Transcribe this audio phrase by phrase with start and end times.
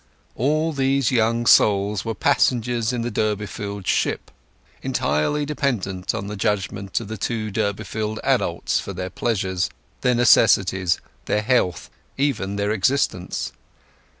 [0.35, 7.07] All these young souls were passengers in the Durbeyfield ship—entirely dependent on the judgement of
[7.07, 9.69] the two Durbeyfield adults for their pleasures,
[10.01, 13.51] their necessities, their health, even their existence.